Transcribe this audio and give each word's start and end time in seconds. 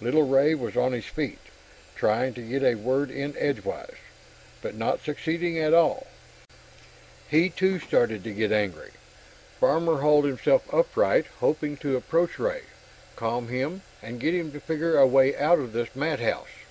Little 0.00 0.22
Ray 0.22 0.54
was 0.54 0.76
on 0.76 0.92
his 0.92 1.06
feet, 1.06 1.40
trying 1.96 2.34
to 2.34 2.40
get 2.40 2.62
a 2.62 2.76
word 2.76 3.10
in 3.10 3.36
edgewise, 3.36 3.96
but 4.62 4.76
not 4.76 5.02
succeeding 5.02 5.58
at 5.58 5.74
all. 5.74 6.06
He 7.28 7.48
too 7.50 7.80
started 7.80 8.22
to 8.22 8.30
get 8.32 8.52
angry. 8.52 8.92
Farmer 9.58 9.96
hauled 10.00 10.24
himself 10.26 10.72
upright, 10.72 11.26
hoping 11.40 11.76
to 11.78 11.96
approach 11.96 12.38
Ray, 12.38 12.62
calm 13.16 13.48
him, 13.48 13.82
and 14.00 14.20
get 14.20 14.34
him 14.36 14.52
to 14.52 14.60
figure 14.60 14.96
a 14.96 15.04
way 15.04 15.36
out 15.36 15.58
of 15.58 15.72
this 15.72 15.96
madhouse. 15.96 16.62